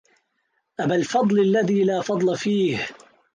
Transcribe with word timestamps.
أبا 0.79 0.95
الفضل 0.95 1.39
الذي 1.39 1.83
لا 1.83 2.01
فضل 2.01 2.37
فيه 2.37 2.85